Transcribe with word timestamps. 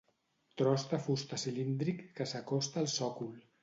Tros 0.61 0.85
de 0.93 0.99
fusta 1.03 1.41
cilíndric 1.43 2.05
que 2.19 2.31
s'acosta 2.35 2.85
al 2.87 2.95
sòcol. 3.01 3.35